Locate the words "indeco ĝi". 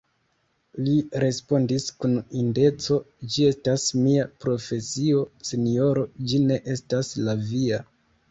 2.43-3.45